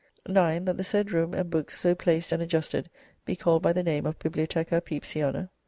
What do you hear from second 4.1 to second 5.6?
'Bibliotheca Pepysiana.'